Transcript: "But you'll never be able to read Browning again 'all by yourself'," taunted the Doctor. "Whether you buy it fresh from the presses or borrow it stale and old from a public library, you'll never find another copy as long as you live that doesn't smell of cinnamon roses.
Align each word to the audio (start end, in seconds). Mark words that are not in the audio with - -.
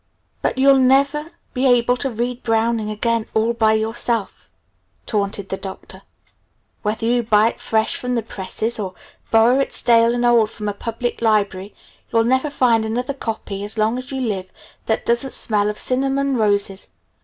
"But 0.41 0.57
you'll 0.57 0.79
never 0.79 1.29
be 1.53 1.67
able 1.67 1.95
to 1.97 2.09
read 2.09 2.41
Browning 2.41 2.89
again 2.89 3.27
'all 3.35 3.53
by 3.53 3.73
yourself'," 3.73 4.51
taunted 5.05 5.49
the 5.49 5.57
Doctor. 5.57 6.01
"Whether 6.81 7.05
you 7.05 7.21
buy 7.21 7.49
it 7.49 7.59
fresh 7.59 7.95
from 7.95 8.15
the 8.15 8.23
presses 8.23 8.79
or 8.79 8.95
borrow 9.29 9.59
it 9.59 9.71
stale 9.71 10.15
and 10.15 10.25
old 10.25 10.49
from 10.49 10.67
a 10.67 10.73
public 10.73 11.21
library, 11.21 11.75
you'll 12.11 12.23
never 12.23 12.49
find 12.49 12.83
another 12.83 13.13
copy 13.13 13.63
as 13.63 13.77
long 13.77 13.99
as 13.99 14.09
you 14.11 14.19
live 14.19 14.51
that 14.87 15.05
doesn't 15.05 15.33
smell 15.33 15.69
of 15.69 15.77
cinnamon 15.77 16.35
roses. 16.35 16.87